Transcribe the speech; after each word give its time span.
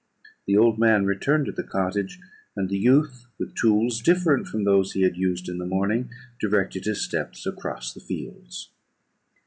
The 0.47 0.57
old 0.57 0.79
man 0.79 1.05
returned 1.05 1.45
to 1.45 1.51
the 1.51 1.61
cottage; 1.61 2.19
and 2.55 2.69
the 2.69 2.77
youth, 2.79 3.27
with 3.37 3.53
tools 3.53 4.01
different 4.01 4.47
from 4.47 4.63
those 4.63 4.93
he 4.93 5.03
had 5.03 5.15
used 5.15 5.47
in 5.47 5.59
the 5.59 5.63
morning, 5.67 6.09
directed 6.39 6.85
his 6.85 7.03
steps 7.03 7.45
across 7.45 7.93
the 7.93 7.99
fields. 7.99 8.69